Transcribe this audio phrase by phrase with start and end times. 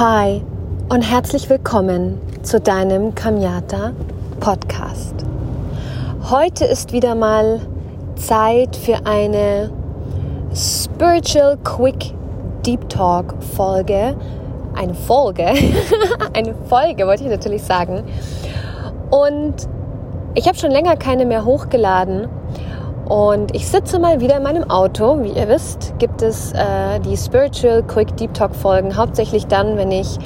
[0.00, 0.40] Hi
[0.88, 3.92] und herzlich willkommen zu deinem Kamiata
[4.40, 5.14] Podcast.
[6.22, 7.60] Heute ist wieder mal
[8.14, 9.70] Zeit für eine
[10.54, 12.14] Spiritual Quick
[12.64, 14.16] Deep Talk Folge.
[14.74, 15.44] Eine Folge,
[16.32, 18.02] eine Folge wollte ich natürlich sagen.
[19.10, 19.68] Und
[20.34, 22.26] ich habe schon länger keine mehr hochgeladen
[23.10, 25.20] und ich sitze mal wieder in meinem Auto.
[25.24, 29.90] Wie ihr wisst, gibt es äh, die Spiritual Quick Deep Talk Folgen hauptsächlich dann, wenn
[29.90, 30.16] ich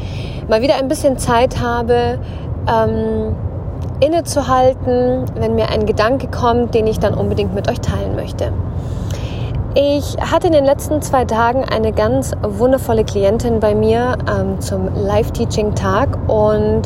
[0.51, 2.19] mal wieder ein bisschen Zeit habe,
[2.69, 3.35] ähm,
[4.01, 8.53] innezuhalten, wenn mir ein Gedanke kommt, den ich dann unbedingt mit euch teilen möchte.
[9.75, 14.95] Ich hatte in den letzten zwei Tagen eine ganz wundervolle Klientin bei mir ähm, zum
[14.95, 16.83] Live-Teaching-Tag und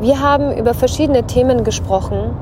[0.00, 2.36] wir haben über verschiedene Themen gesprochen.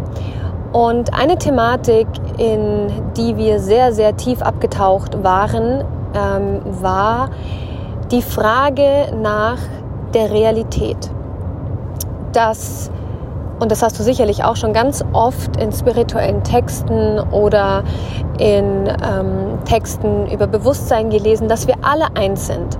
[0.79, 2.07] Und eine Thematik,
[2.37, 5.83] in die wir sehr, sehr tief abgetaucht waren,
[6.15, 7.31] ähm, war
[8.13, 9.59] die Frage nach
[10.15, 11.11] der Realität.
[12.33, 12.93] Das,
[13.59, 17.83] und das hast du sicherlich auch schon ganz oft in spirituellen Texten oder
[18.39, 22.79] in ähm, Texten über Bewusstsein gelesen, dass wir alle eins sind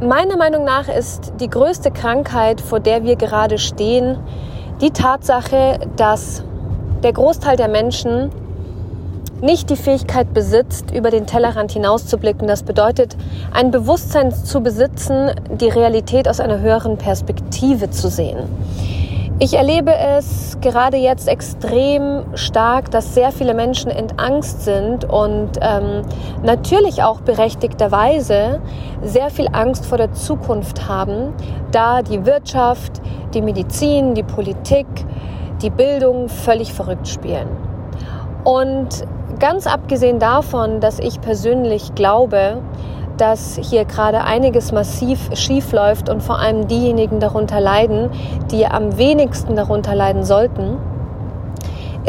[0.00, 4.18] meiner Meinung nach ist die größte Krankheit, vor der wir gerade stehen,
[4.80, 6.42] die Tatsache, dass
[7.04, 8.32] der Großteil der Menschen
[9.40, 12.48] nicht die Fähigkeit besitzt, über den Tellerrand hinauszublicken.
[12.48, 13.16] Das bedeutet,
[13.52, 15.30] ein Bewusstsein zu besitzen,
[15.60, 18.48] die Realität aus einer höheren Perspektive zu sehen.
[19.38, 25.50] Ich erlebe es gerade jetzt extrem stark, dass sehr viele Menschen in Angst sind und
[25.60, 26.00] ähm,
[26.42, 28.62] natürlich auch berechtigterweise
[29.02, 31.34] sehr viel Angst vor der Zukunft haben,
[31.70, 33.02] da die Wirtschaft,
[33.34, 34.86] die Medizin, die Politik,
[35.60, 37.48] die Bildung völlig verrückt spielen.
[38.42, 39.04] Und
[39.38, 42.62] ganz abgesehen davon, dass ich persönlich glaube,
[43.16, 48.10] dass hier gerade einiges massiv schief läuft und vor allem diejenigen darunter leiden,
[48.50, 50.76] die am wenigsten darunter leiden sollten,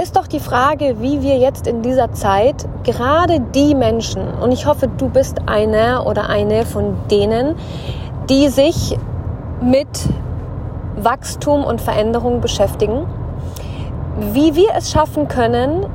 [0.01, 4.65] ist doch die Frage, wie wir jetzt in dieser Zeit gerade die Menschen, und ich
[4.67, 7.55] hoffe, du bist einer oder eine von denen,
[8.29, 8.97] die sich
[9.61, 9.87] mit
[10.97, 13.07] Wachstum und Veränderung beschäftigen,
[14.33, 15.85] wie wir es schaffen können,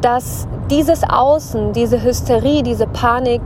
[0.00, 3.42] dass dieses Außen, diese Hysterie, diese Panik,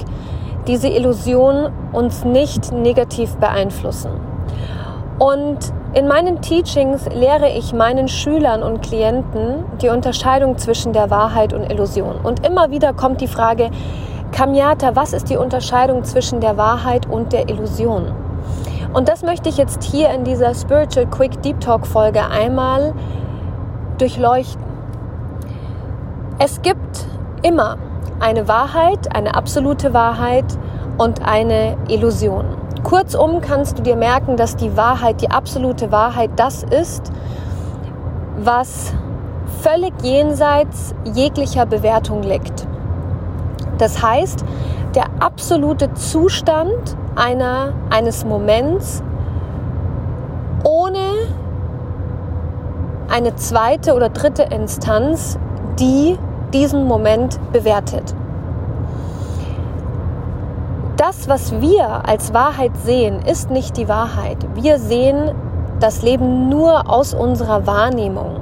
[0.67, 4.11] diese Illusion uns nicht negativ beeinflussen.
[5.19, 5.59] Und
[5.93, 11.71] in meinen Teachings lehre ich meinen Schülern und Klienten die Unterscheidung zwischen der Wahrheit und
[11.71, 12.17] Illusion.
[12.23, 13.71] Und immer wieder kommt die Frage,
[14.33, 18.13] Kamiata, was ist die Unterscheidung zwischen der Wahrheit und der Illusion?
[18.93, 22.93] Und das möchte ich jetzt hier in dieser Spiritual Quick Deep Talk Folge einmal
[23.99, 24.65] durchleuchten.
[26.39, 27.07] Es gibt
[27.43, 27.77] immer
[28.21, 30.47] eine Wahrheit, eine absolute Wahrheit
[30.99, 32.45] und eine Illusion.
[32.83, 37.11] Kurzum kannst du dir merken, dass die Wahrheit, die absolute Wahrheit das ist,
[38.37, 38.93] was
[39.63, 42.67] völlig jenseits jeglicher Bewertung liegt.
[43.79, 44.45] Das heißt,
[44.95, 49.03] der absolute Zustand einer, eines Moments
[50.63, 50.99] ohne
[53.11, 55.39] eine zweite oder dritte Instanz,
[55.79, 56.19] die
[56.55, 58.15] diesen Moment bewertet.
[60.97, 64.39] Das, was wir als Wahrheit sehen, ist nicht die Wahrheit.
[64.55, 65.33] Wir sehen
[65.81, 68.37] das Leben nur aus unserer Wahrnehmung.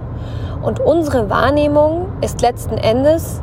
[0.62, 3.42] Und unsere Wahrnehmung ist letzten Endes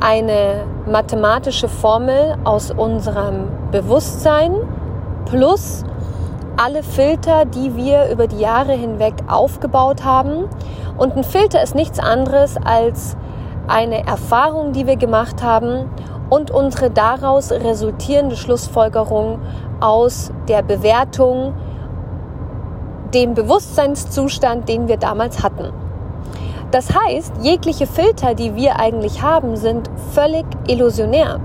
[0.00, 4.52] eine mathematische Formel aus unserem Bewusstsein
[5.26, 5.84] plus
[6.56, 10.46] alle Filter, die wir über die Jahre hinweg aufgebaut haben.
[10.98, 13.16] Und ein Filter ist nichts anderes als
[13.70, 15.88] eine Erfahrung, die wir gemacht haben
[16.28, 19.40] und unsere daraus resultierende Schlussfolgerung
[19.80, 21.54] aus der Bewertung,
[23.14, 25.72] dem Bewusstseinszustand, den wir damals hatten.
[26.70, 31.40] Das heißt, jegliche Filter, die wir eigentlich haben, sind völlig illusionär.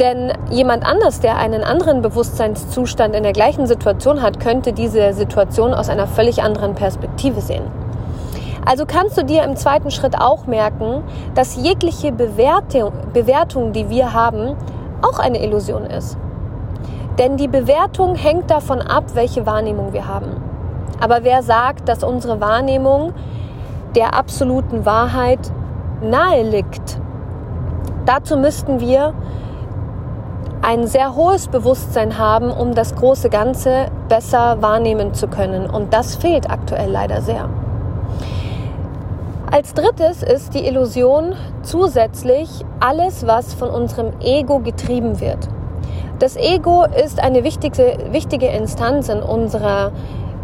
[0.00, 5.74] Denn jemand anders, der einen anderen Bewusstseinszustand in der gleichen Situation hat, könnte diese Situation
[5.74, 7.64] aus einer völlig anderen Perspektive sehen.
[8.66, 11.04] Also kannst du dir im zweiten Schritt auch merken,
[11.36, 14.56] dass jegliche Bewertung, Bewertung, die wir haben,
[15.02, 16.18] auch eine Illusion ist.
[17.16, 20.42] Denn die Bewertung hängt davon ab, welche Wahrnehmung wir haben.
[21.00, 23.12] Aber wer sagt, dass unsere Wahrnehmung
[23.94, 25.52] der absoluten Wahrheit
[26.02, 27.00] nahe liegt?
[28.04, 29.14] Dazu müssten wir
[30.62, 35.70] ein sehr hohes Bewusstsein haben, um das große Ganze besser wahrnehmen zu können.
[35.70, 37.48] Und das fehlt aktuell leider sehr.
[39.56, 41.32] Als drittes ist die Illusion
[41.62, 45.48] zusätzlich alles, was von unserem Ego getrieben wird.
[46.18, 49.92] Das Ego ist eine wichtige, wichtige Instanz in unserer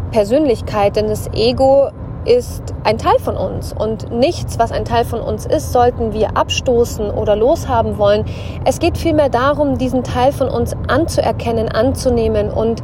[0.09, 1.89] Persönlichkeit, denn das Ego
[2.25, 6.35] ist ein Teil von uns und nichts, was ein Teil von uns ist, sollten wir
[6.35, 8.25] abstoßen oder loshaben wollen.
[8.65, 12.81] Es geht vielmehr darum, diesen Teil von uns anzuerkennen, anzunehmen und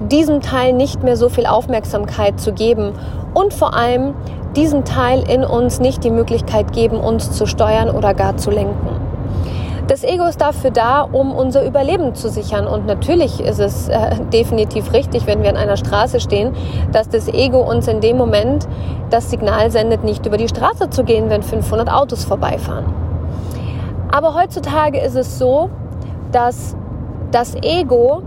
[0.00, 2.92] diesem Teil nicht mehr so viel Aufmerksamkeit zu geben
[3.34, 4.14] und vor allem
[4.56, 9.06] diesem Teil in uns nicht die Möglichkeit geben, uns zu steuern oder gar zu lenken.
[9.88, 12.66] Das Ego ist dafür da, um unser Überleben zu sichern.
[12.66, 16.54] Und natürlich ist es äh, definitiv richtig, wenn wir an einer Straße stehen,
[16.90, 18.66] dass das Ego uns in dem Moment
[19.10, 22.86] das Signal sendet, nicht über die Straße zu gehen, wenn 500 Autos vorbeifahren.
[24.10, 25.70] Aber heutzutage ist es so,
[26.32, 26.74] dass
[27.30, 28.22] das Ego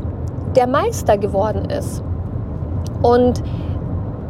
[0.56, 2.04] der Meister geworden ist.
[3.02, 3.44] Und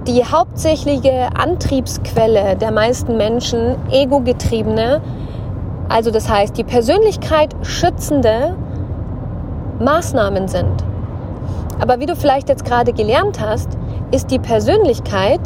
[0.07, 5.01] die hauptsächliche Antriebsquelle der meisten Menschen, ego-getriebene,
[5.89, 8.56] also das heißt, die Persönlichkeit schützende
[9.80, 10.83] Maßnahmen sind.
[11.80, 13.69] Aber wie du vielleicht jetzt gerade gelernt hast,
[14.12, 15.39] ist die Persönlichkeit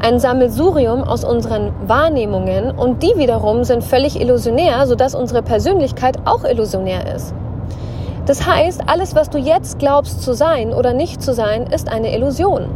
[0.00, 6.44] ein Sammelsurium aus unseren Wahrnehmungen und die wiederum sind völlig illusionär, sodass unsere Persönlichkeit auch
[6.44, 7.34] illusionär ist.
[8.26, 12.14] Das heißt, alles, was du jetzt glaubst zu sein oder nicht zu sein, ist eine
[12.14, 12.68] Illusion.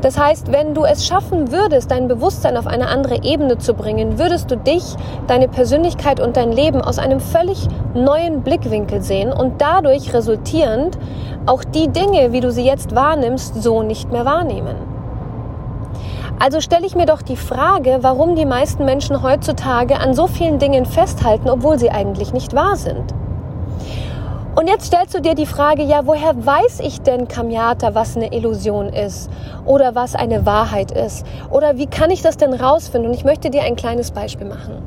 [0.00, 4.18] Das heißt, wenn du es schaffen würdest, dein Bewusstsein auf eine andere Ebene zu bringen,
[4.18, 4.84] würdest du dich,
[5.26, 10.98] deine Persönlichkeit und dein Leben aus einem völlig neuen Blickwinkel sehen und dadurch resultierend
[11.46, 14.76] auch die Dinge, wie du sie jetzt wahrnimmst, so nicht mehr wahrnehmen.
[16.38, 20.58] Also stelle ich mir doch die Frage, warum die meisten Menschen heutzutage an so vielen
[20.58, 23.14] Dingen festhalten, obwohl sie eigentlich nicht wahr sind.
[24.56, 28.32] Und jetzt stellst du dir die Frage, ja, woher weiß ich denn, Kamiata, was eine
[28.32, 29.28] Illusion ist
[29.66, 31.26] oder was eine Wahrheit ist?
[31.50, 33.10] Oder wie kann ich das denn rausfinden?
[33.10, 34.80] Und ich möchte dir ein kleines Beispiel machen.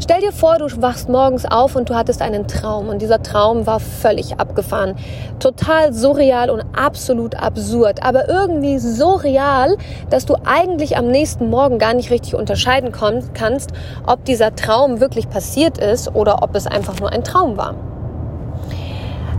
[0.00, 3.66] Stell dir vor, du wachst morgens auf und du hattest einen Traum und dieser Traum
[3.66, 4.94] war völlig abgefahren.
[5.40, 9.76] Total surreal und absolut absurd, aber irgendwie so real,
[10.08, 13.70] dass du eigentlich am nächsten Morgen gar nicht richtig unterscheiden kannst,
[14.06, 17.74] ob dieser Traum wirklich passiert ist oder ob es einfach nur ein Traum war.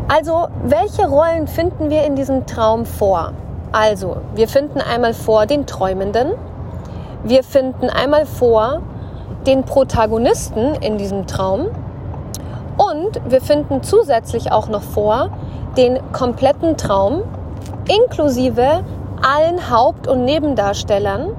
[0.07, 3.31] Also, welche Rollen finden wir in diesem Traum vor?
[3.71, 6.33] Also, wir finden einmal vor den Träumenden,
[7.23, 8.81] wir finden einmal vor
[9.47, 11.67] den Protagonisten in diesem Traum
[12.77, 15.29] und wir finden zusätzlich auch noch vor
[15.77, 17.23] den kompletten Traum
[17.87, 18.83] inklusive
[19.21, 21.31] allen Haupt- und Nebendarstellern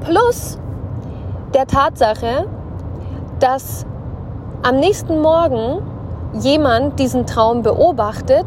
[0.00, 0.58] plus
[1.54, 2.46] der Tatsache,
[3.40, 3.86] dass
[4.62, 5.82] am nächsten Morgen
[6.40, 8.46] jemand diesen Traum beobachtet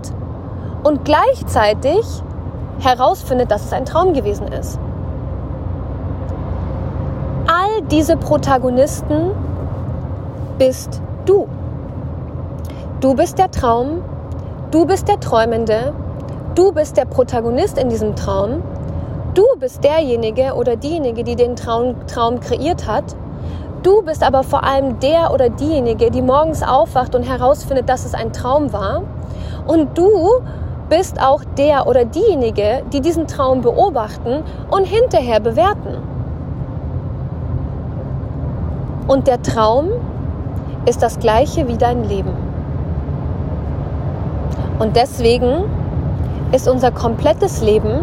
[0.84, 2.06] und gleichzeitig
[2.80, 4.80] herausfindet, dass es ein Traum gewesen ist.
[7.48, 9.32] All diese Protagonisten
[10.58, 11.48] bist du.
[13.00, 14.02] Du bist der Traum,
[14.72, 15.94] du bist der Träumende,
[16.56, 18.64] du bist der Protagonist in diesem Traum,
[19.34, 23.16] du bist derjenige oder diejenige, die den Traum, Traum kreiert hat
[23.88, 28.14] Du bist aber vor allem der oder diejenige, die morgens aufwacht und herausfindet, dass es
[28.14, 29.04] ein Traum war.
[29.66, 30.42] Und du
[30.90, 36.00] bist auch der oder diejenige, die diesen Traum beobachten und hinterher bewerten.
[39.08, 39.88] Und der Traum
[40.86, 42.34] ist das gleiche wie dein Leben.
[44.80, 45.64] Und deswegen
[46.52, 48.02] ist unser komplettes Leben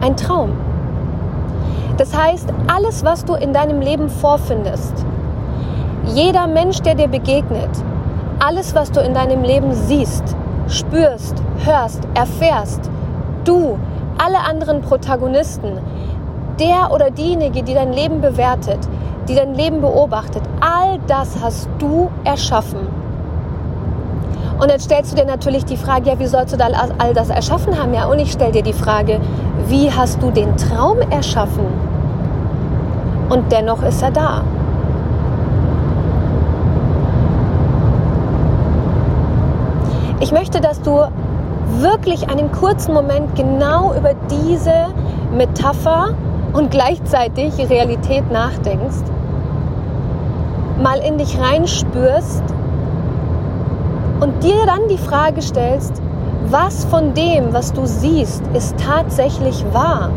[0.00, 0.67] ein Traum.
[1.98, 5.04] Das heißt, alles, was du in deinem Leben vorfindest,
[6.14, 7.70] jeder Mensch, der dir begegnet,
[8.38, 10.36] alles, was du in deinem Leben siehst,
[10.68, 12.88] spürst, hörst, erfährst,
[13.44, 13.78] du,
[14.16, 15.78] alle anderen Protagonisten,
[16.60, 18.78] der oder diejenige, die dein Leben bewertet,
[19.28, 22.78] die dein Leben beobachtet, all das hast du erschaffen.
[24.60, 27.30] Und jetzt stellst du dir natürlich die Frage, ja, wie sollst du da all das
[27.30, 27.94] erschaffen haben?
[27.94, 29.20] Ja, und ich stelle dir die Frage,
[29.66, 31.87] wie hast du den Traum erschaffen?
[33.28, 34.42] Und dennoch ist er da.
[40.20, 41.00] Ich möchte, dass du
[41.80, 44.86] wirklich einen kurzen Moment genau über diese
[45.32, 46.14] Metapher
[46.52, 49.04] und gleichzeitig Realität nachdenkst,
[50.82, 52.42] mal in dich reinspürst
[54.20, 56.02] und dir dann die Frage stellst,
[56.50, 60.10] was von dem, was du siehst, ist tatsächlich wahr?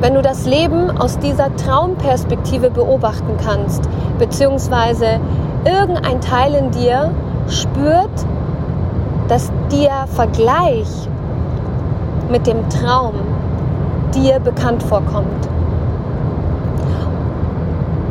[0.00, 3.82] Wenn du das Leben aus dieser Traumperspektive beobachten kannst,
[4.18, 5.20] beziehungsweise
[5.66, 7.10] irgendein Teil in dir
[7.48, 8.10] spürt,
[9.28, 10.88] dass der Vergleich
[12.30, 13.12] mit dem Traum
[14.14, 15.48] dir bekannt vorkommt.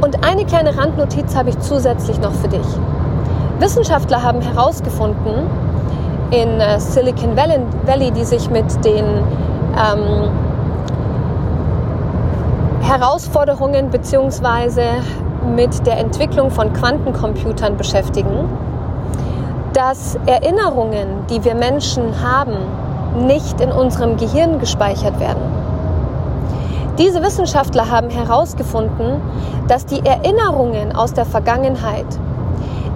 [0.02, 2.68] Und eine kleine Randnotiz habe ich zusätzlich noch für dich.
[3.60, 5.48] Wissenschaftler haben herausgefunden
[6.30, 9.06] in äh, Silicon Valley, die sich mit den
[9.76, 10.30] ähm,
[12.90, 14.82] Herausforderungen bzw.
[15.56, 18.50] mit der Entwicklung von Quantencomputern beschäftigen,
[19.74, 22.58] dass Erinnerungen, die wir Menschen haben,
[23.28, 25.44] nicht in unserem Gehirn gespeichert werden.
[26.98, 29.22] Diese Wissenschaftler haben herausgefunden,
[29.68, 32.08] dass die Erinnerungen aus der Vergangenheit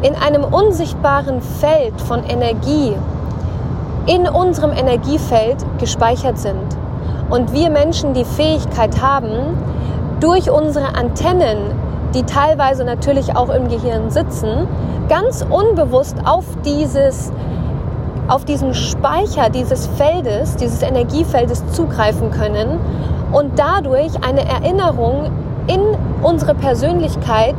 [0.02, 2.96] in einem unsichtbaren Feld von Energie
[4.08, 6.83] in unserem Energiefeld gespeichert sind.
[7.30, 9.58] Und wir Menschen die Fähigkeit haben,
[10.20, 11.58] durch unsere Antennen,
[12.14, 14.68] die teilweise natürlich auch im Gehirn sitzen,
[15.10, 17.32] ganz unbewusst auf dieses
[18.30, 22.80] auf diesen Speicher dieses Feldes, dieses Energiefeldes zugreifen können
[23.34, 25.30] und dadurch eine Erinnerung
[25.68, 25.82] in
[26.22, 27.56] unsere Persönlichkeit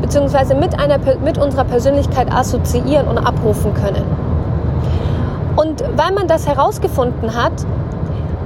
[0.00, 0.54] bzw.
[0.54, 0.74] Mit,
[1.22, 4.04] mit unserer Persönlichkeit assoziieren und abrufen können.
[5.56, 7.52] Und weil man das herausgefunden hat,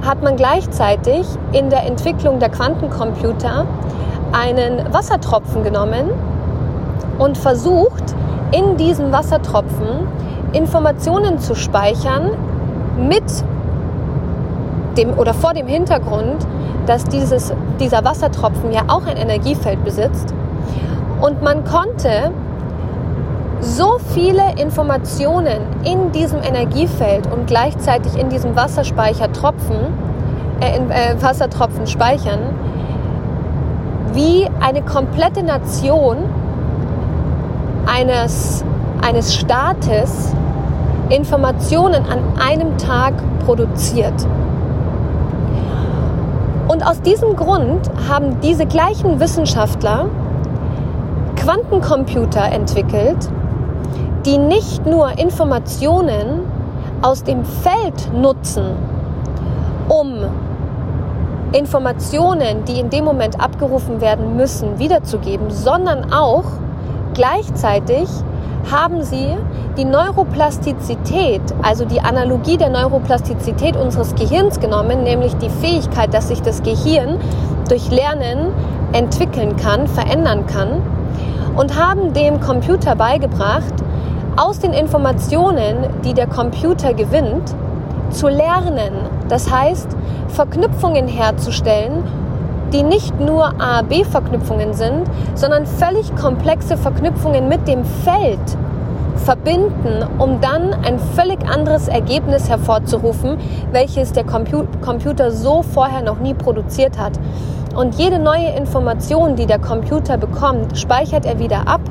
[0.05, 3.65] hat man gleichzeitig in der Entwicklung der Quantencomputer
[4.31, 6.09] einen Wassertropfen genommen
[7.19, 8.15] und versucht,
[8.51, 10.07] in diesem Wassertropfen
[10.53, 12.31] Informationen zu speichern
[12.97, 13.23] mit
[14.97, 16.45] dem oder vor dem Hintergrund,
[16.85, 20.33] dass dieses, dieser Wassertropfen ja auch ein Energiefeld besitzt.
[21.21, 22.31] Und man konnte
[23.61, 29.77] so viele Informationen in diesem Energiefeld und gleichzeitig in diesem Wasserspeicher tropfen,
[30.59, 32.39] äh, in, äh, Wassertropfen speichern,
[34.13, 36.17] wie eine komplette Nation
[37.85, 38.65] eines,
[39.01, 40.33] eines Staates
[41.09, 43.13] Informationen an einem Tag
[43.45, 44.13] produziert.
[46.67, 50.05] Und aus diesem Grund haben diese gleichen Wissenschaftler
[51.35, 53.29] Quantencomputer entwickelt,
[54.25, 56.41] die nicht nur Informationen
[57.01, 58.75] aus dem Feld nutzen,
[59.89, 60.25] um
[61.53, 66.45] Informationen, die in dem Moment abgerufen werden müssen, wiederzugeben, sondern auch
[67.13, 68.07] gleichzeitig
[68.71, 69.35] haben sie
[69.77, 76.41] die Neuroplastizität, also die Analogie der Neuroplastizität unseres Gehirns genommen, nämlich die Fähigkeit, dass sich
[76.41, 77.17] das Gehirn
[77.67, 78.53] durch Lernen
[78.93, 80.81] entwickeln kann, verändern kann,
[81.55, 83.73] und haben dem Computer beigebracht,
[84.37, 87.53] aus den Informationen, die der Computer gewinnt,
[88.11, 88.93] zu lernen.
[89.29, 89.87] Das heißt,
[90.29, 92.03] Verknüpfungen herzustellen,
[92.73, 95.03] die nicht nur A-B-Verknüpfungen sind,
[95.35, 98.39] sondern völlig komplexe Verknüpfungen mit dem Feld
[99.17, 103.37] verbinden, um dann ein völlig anderes Ergebnis hervorzurufen,
[103.71, 107.13] welches der Computer so vorher noch nie produziert hat.
[107.75, 111.81] Und jede neue Information, die der Computer bekommt, speichert er wieder ab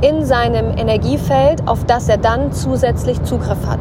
[0.00, 3.80] in seinem Energiefeld, auf das er dann zusätzlich Zugriff hat.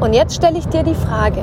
[0.00, 1.42] Und jetzt stelle ich dir die Frage,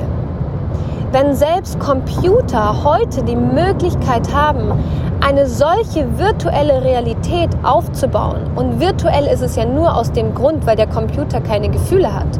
[1.12, 4.72] wenn selbst Computer heute die Möglichkeit haben,
[5.20, 10.76] eine solche virtuelle Realität aufzubauen, und virtuell ist es ja nur aus dem Grund, weil
[10.76, 12.38] der Computer keine Gefühle hat,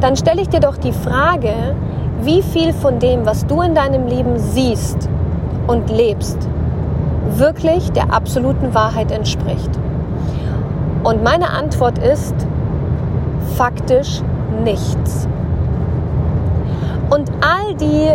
[0.00, 1.74] dann stelle ich dir doch die Frage,
[2.22, 5.08] wie viel von dem, was du in deinem Leben siehst
[5.66, 6.48] und lebst,
[7.38, 9.70] wirklich der absoluten Wahrheit entspricht.
[11.04, 12.34] Und meine Antwort ist
[13.56, 14.22] faktisch
[14.62, 15.26] nichts.
[17.10, 18.08] Und all die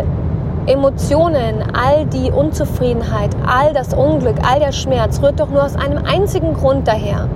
[0.67, 6.03] Emotionen, all die Unzufriedenheit, all das Unglück, all der Schmerz rührt doch nur aus einem
[6.03, 7.29] einzigen Grund daher.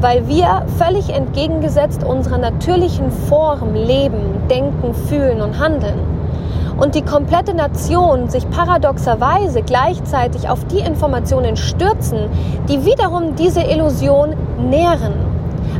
[0.00, 6.19] Weil wir völlig entgegengesetzt unserer natürlichen Form leben, denken, fühlen und handeln.
[6.80, 12.30] Und die komplette Nation sich paradoxerweise gleichzeitig auf die Informationen stürzen,
[12.70, 15.12] die wiederum diese Illusion nähren.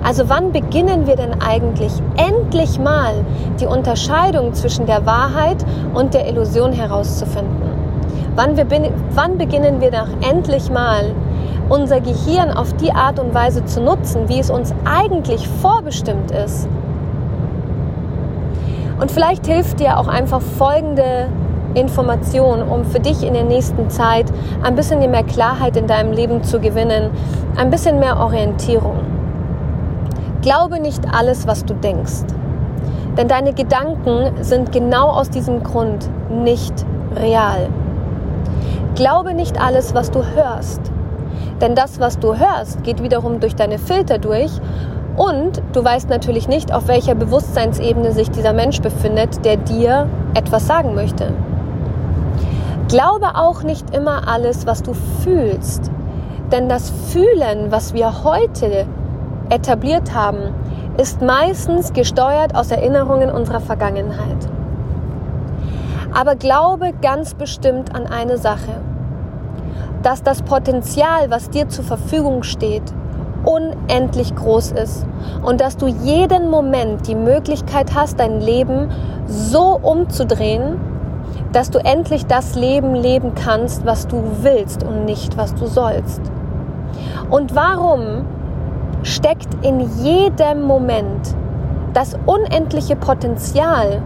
[0.04, 3.24] Also wann beginnen wir denn eigentlich endlich mal
[3.58, 5.64] die Unterscheidung zwischen der Wahrheit
[5.94, 7.70] und der Illusion herauszufinden?
[8.36, 8.66] Wann, wir,
[9.14, 11.14] wann beginnen wir doch endlich mal
[11.70, 16.68] unser Gehirn auf die Art und Weise zu nutzen, wie es uns eigentlich vorbestimmt ist?
[19.00, 21.28] Und vielleicht hilft dir auch einfach folgende
[21.74, 24.26] Information, um für dich in der nächsten Zeit
[24.62, 27.10] ein bisschen mehr Klarheit in deinem Leben zu gewinnen,
[27.56, 28.98] ein bisschen mehr Orientierung.
[30.42, 32.24] Glaube nicht alles, was du denkst.
[33.16, 36.74] Denn deine Gedanken sind genau aus diesem Grund nicht
[37.16, 37.68] real.
[38.94, 40.80] Glaube nicht alles, was du hörst.
[41.60, 44.50] Denn das, was du hörst, geht wiederum durch deine Filter durch
[45.16, 50.66] und du weißt natürlich nicht, auf welcher Bewusstseinsebene sich dieser Mensch befindet, der dir etwas
[50.66, 51.32] sagen möchte.
[52.88, 55.90] Glaube auch nicht immer alles, was du fühlst.
[56.50, 58.86] Denn das Fühlen, was wir heute
[59.50, 60.54] etabliert haben,
[60.96, 64.48] ist meistens gesteuert aus Erinnerungen unserer Vergangenheit.
[66.12, 68.80] Aber glaube ganz bestimmt an eine Sache,
[70.02, 72.82] dass das Potenzial, was dir zur Verfügung steht,
[73.44, 75.06] unendlich groß ist
[75.42, 78.90] und dass du jeden Moment die Möglichkeit hast, dein Leben
[79.26, 80.80] so umzudrehen,
[81.52, 86.20] dass du endlich das Leben leben kannst, was du willst und nicht, was du sollst.
[87.30, 88.24] Und warum
[89.02, 91.34] steckt in jedem Moment
[91.94, 94.02] das unendliche Potenzial,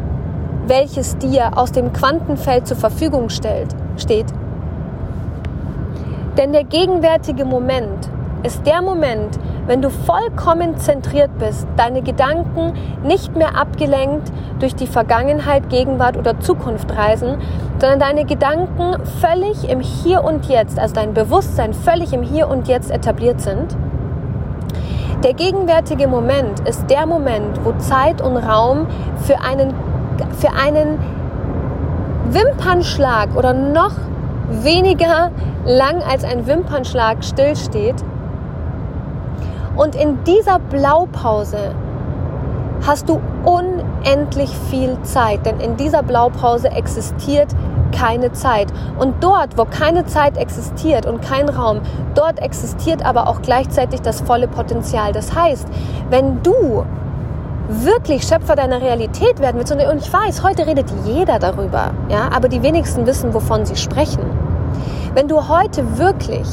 [0.67, 4.27] welches dir aus dem Quantenfeld zur Verfügung stellt, steht?
[6.39, 8.09] Denn der gegenwärtige Moment
[8.45, 14.87] ist der Moment, wenn du vollkommen zentriert bist, deine Gedanken nicht mehr abgelenkt durch die
[14.87, 17.39] Vergangenheit, Gegenwart oder Zukunft reisen,
[17.79, 22.69] sondern deine Gedanken völlig im Hier und Jetzt, also dein Bewusstsein völlig im Hier und
[22.69, 23.75] Jetzt etabliert sind.
[25.23, 28.87] Der gegenwärtige Moment ist der Moment, wo Zeit und Raum
[29.23, 29.73] für einen,
[30.39, 30.99] für einen
[32.31, 33.93] Wimpernschlag oder noch
[34.51, 35.31] weniger
[35.65, 38.05] lang als ein Wimpernschlag stillsteht
[39.77, 41.75] und in dieser Blaupause
[42.87, 47.49] hast du unendlich viel Zeit, denn in dieser Blaupause existiert
[47.93, 48.73] keine Zeit.
[48.99, 51.81] Und dort, wo keine Zeit existiert und kein Raum,
[52.15, 55.13] dort existiert aber auch gleichzeitig das volle Potenzial.
[55.13, 55.67] Das heißt,
[56.11, 56.85] wenn du
[57.69, 62.49] wirklich Schöpfer deiner Realität werden willst, und ich weiß, heute redet jeder darüber, ja, aber
[62.49, 64.25] die wenigsten wissen, wovon sie sprechen.
[65.15, 66.49] Wenn du heute wirklich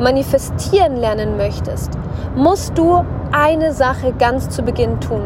[0.00, 1.90] manifestieren lernen möchtest,
[2.34, 5.22] musst du eine Sache ganz zu Beginn tun.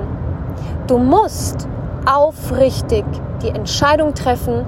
[0.87, 1.69] Du musst
[2.07, 3.05] aufrichtig
[3.43, 4.65] die Entscheidung treffen,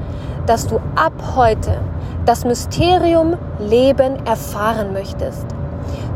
[0.47, 1.79] dass du ab heute
[2.25, 5.47] das Mysterium Leben erfahren möchtest.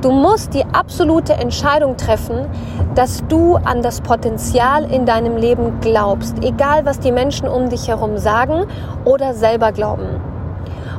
[0.02, 2.46] Du musst die absolute Entscheidung treffen,
[2.94, 7.88] dass du an das Potenzial in deinem Leben glaubst, egal was die Menschen um dich
[7.88, 8.66] herum sagen
[9.04, 10.35] oder selber glauben.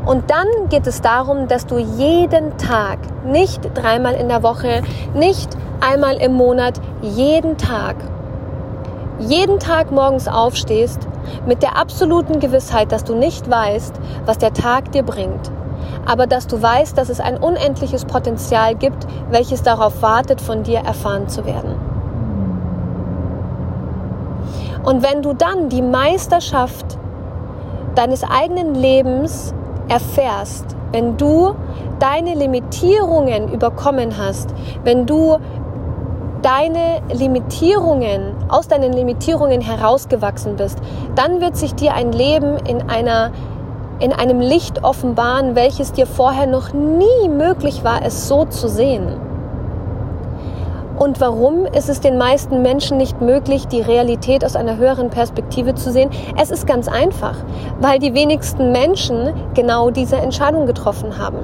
[0.07, 4.81] Und dann geht es darum, dass du jeden Tag, nicht dreimal in der Woche,
[5.13, 5.49] nicht
[5.81, 7.97] einmal im Monat, jeden Tag,
[9.19, 11.05] jeden Tag morgens aufstehst
[11.45, 15.51] mit der absoluten Gewissheit, dass du nicht weißt, was der Tag dir bringt,
[16.05, 20.79] aber dass du weißt, dass es ein unendliches Potenzial gibt, welches darauf wartet, von dir
[20.79, 21.75] erfahren zu werden.
[24.85, 26.97] Und wenn du dann die Meisterschaft
[27.95, 29.53] deines eigenen Lebens
[29.87, 31.55] erfährst, wenn du
[31.99, 35.37] deine Limitierungen überkommen hast, wenn du
[36.41, 40.79] deine Limitierungen, aus deinen Limitierungen herausgewachsen bist,
[41.15, 43.31] dann wird sich dir ein Leben in einer
[43.99, 49.26] in einem Licht offenbaren, welches dir vorher noch nie möglich war, es so zu sehen.
[50.97, 55.75] Und warum ist es den meisten Menschen nicht möglich, die Realität aus einer höheren Perspektive
[55.75, 56.09] zu sehen?
[56.41, 57.35] Es ist ganz einfach,
[57.79, 61.37] weil die wenigsten Menschen genau diese Entscheidung getroffen haben.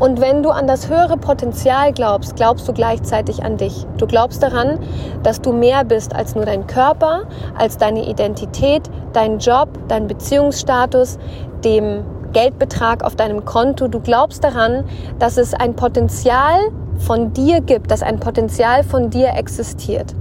[0.00, 3.86] Und wenn du an das höhere Potenzial glaubst, glaubst du gleichzeitig an dich.
[3.98, 4.78] Du glaubst daran,
[5.22, 7.22] dass du mehr bist als nur dein Körper,
[7.58, 11.18] als deine Identität, dein Job, dein Beziehungsstatus,
[11.64, 13.88] dem Geldbetrag auf deinem Konto.
[13.88, 14.84] Du glaubst daran,
[15.18, 20.14] dass es ein Potenzial von dir gibt, dass ein Potenzial von dir existiert,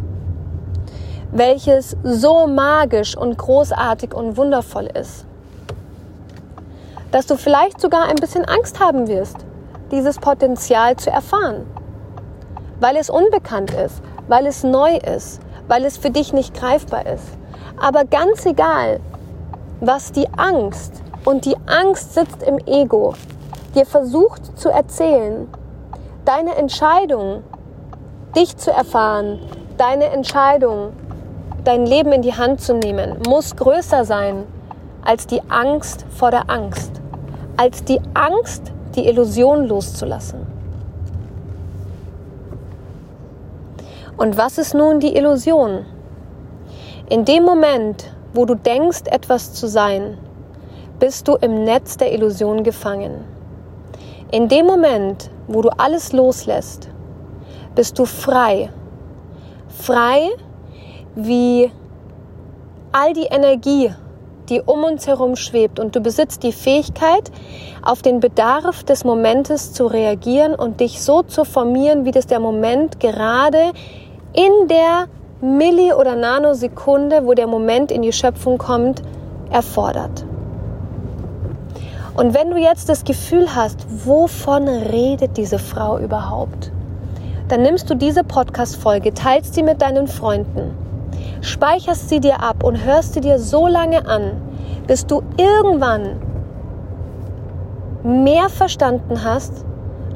[1.32, 5.26] welches so magisch und großartig und wundervoll ist,
[7.12, 9.38] dass du vielleicht sogar ein bisschen Angst haben wirst,
[9.92, 11.66] dieses Potenzial zu erfahren,
[12.80, 17.26] weil es unbekannt ist, weil es neu ist, weil es für dich nicht greifbar ist.
[17.82, 19.00] Aber ganz egal,
[19.82, 23.14] was die Angst und die Angst sitzt im Ego,
[23.76, 25.48] dir versucht zu erzählen,
[26.26, 27.44] deine Entscheidung,
[28.36, 29.40] dich zu erfahren,
[29.78, 30.94] deine Entscheidung,
[31.64, 34.44] dein Leben in die Hand zu nehmen, muss größer sein
[35.04, 36.92] als die Angst vor der Angst,
[37.58, 40.48] als die Angst, die Illusion loszulassen.
[44.18, 45.86] Und was ist nun die Illusion?
[47.10, 50.18] In dem Moment, wo du denkst, etwas zu sein,
[51.00, 53.35] bist du im Netz der Illusion gefangen.
[54.36, 56.90] In dem Moment, wo du alles loslässt,
[57.74, 58.70] bist du frei.
[59.70, 60.28] Frei
[61.16, 61.72] wie
[62.92, 63.94] all die Energie,
[64.50, 67.32] die um uns herum schwebt und du besitzt die Fähigkeit,
[67.82, 72.42] auf den Bedarf des Momentes zu reagieren und dich so zu formieren, wie das der
[72.42, 73.72] Moment gerade
[74.34, 75.06] in der
[75.40, 79.02] Milli- oder Nanosekunde, wo der Moment in die Schöpfung kommt,
[79.50, 80.26] erfordert.
[82.16, 86.72] Und wenn du jetzt das Gefühl hast, wovon redet diese Frau überhaupt,
[87.50, 90.72] dann nimmst du diese Podcast-Folge, teilst sie mit deinen Freunden,
[91.42, 94.32] speicherst sie dir ab und hörst sie dir so lange an,
[94.88, 96.22] bis du irgendwann
[98.04, 99.66] mehr verstanden hast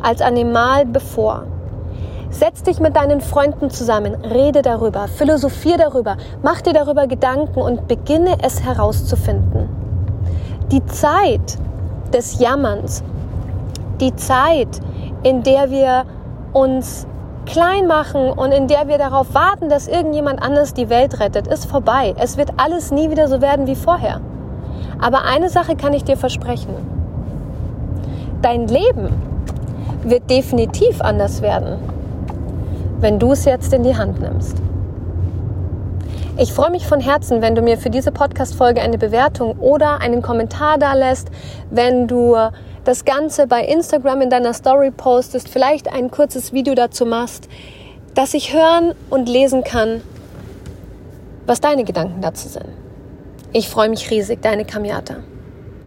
[0.02, 1.48] als Animal bevor.
[2.30, 7.90] Setz dich mit deinen Freunden zusammen, rede darüber, philosophier darüber, mach dir darüber Gedanken und
[7.90, 9.68] beginne es herauszufinden.
[10.72, 11.58] Die Zeit
[12.14, 13.04] des Jammerns,
[14.00, 14.68] die Zeit,
[15.24, 16.06] in der wir
[16.54, 17.06] uns
[17.46, 21.66] klein machen und in der wir darauf warten, dass irgendjemand anders die Welt rettet, ist
[21.66, 22.14] vorbei.
[22.18, 24.22] Es wird alles nie wieder so werden wie vorher.
[25.02, 26.74] Aber eine Sache kann ich dir versprechen.
[28.42, 29.10] Dein Leben
[30.04, 31.80] wird definitiv anders werden
[33.02, 34.58] wenn du es jetzt in die Hand nimmst.
[36.42, 40.22] Ich freue mich von Herzen, wenn du mir für diese Podcast-Folge eine Bewertung oder einen
[40.22, 41.28] Kommentar da lässt,
[41.70, 42.34] wenn du
[42.86, 47.50] das Ganze bei Instagram in deiner Story postest, vielleicht ein kurzes Video dazu machst,
[48.16, 50.02] dass ich hören und lesen kann,
[51.46, 52.70] was deine Gedanken dazu sind.
[53.52, 55.18] Ich freue mich riesig, deine Kamiata.